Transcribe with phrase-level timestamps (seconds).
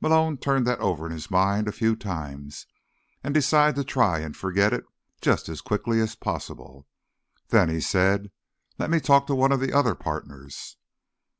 [0.00, 2.66] Malone turned that over in his mind a few times,
[3.24, 4.84] and decided to try and forget it
[5.20, 6.86] just as quickly as possible.
[7.48, 8.30] "Then," he said,
[8.78, 10.76] "let me talk to one of the other partners."